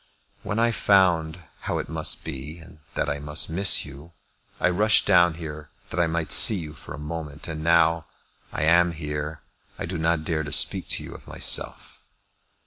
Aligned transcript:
"When 0.41 0.57
I 0.57 0.71
found 0.71 1.43
how 1.59 1.77
it 1.77 1.87
must 1.87 2.23
be, 2.23 2.57
and 2.57 2.79
that 2.95 3.07
I 3.07 3.19
must 3.19 3.51
miss 3.51 3.85
you, 3.85 4.13
I 4.59 4.67
rushed 4.67 5.05
down 5.05 5.35
here 5.35 5.69
that 5.91 5.99
I 5.99 6.07
might 6.07 6.31
see 6.31 6.55
you 6.55 6.73
for 6.73 6.95
a 6.95 7.09
moment. 7.13 7.47
And 7.47 7.63
now 7.63 8.07
I 8.51 8.63
am 8.63 8.93
here 8.93 9.41
I 9.77 9.85
do 9.85 9.99
not 9.99 10.25
dare 10.25 10.41
to 10.41 10.51
speak 10.51 10.89
to 10.89 11.03
you 11.03 11.13
of 11.13 11.27
myself." 11.27 11.99